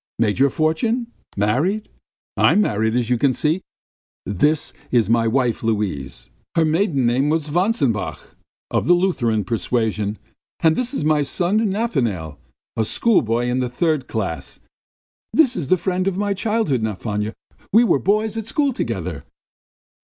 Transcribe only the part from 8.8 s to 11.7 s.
the Lutheran persuasion.... And this is my son